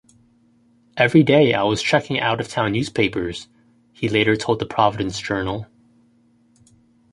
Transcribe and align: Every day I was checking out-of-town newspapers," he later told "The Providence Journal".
Every 0.97 1.21
day 1.21 1.53
I 1.53 1.61
was 1.61 1.83
checking 1.83 2.19
out-of-town 2.19 2.71
newspapers," 2.71 3.47
he 3.93 4.09
later 4.09 4.35
told 4.35 4.57
"The 4.57 4.65
Providence 4.65 5.19
Journal". 5.19 5.67